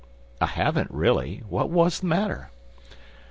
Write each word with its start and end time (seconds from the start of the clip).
"I 0.41 0.47
haven't, 0.47 0.89
really. 0.89 1.43
What 1.47 1.69
was 1.69 1.99
the 1.99 2.07
matter?" 2.07 2.49